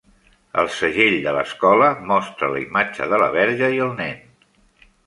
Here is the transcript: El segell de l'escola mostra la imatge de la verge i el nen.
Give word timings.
El 0.61 0.69
segell 0.77 1.17
de 1.25 1.33
l'escola 1.35 1.91
mostra 2.13 2.51
la 2.55 2.63
imatge 2.65 3.13
de 3.13 3.21
la 3.27 3.31
verge 3.39 3.73
i 3.79 3.83
el 3.89 3.97
nen. 4.03 4.21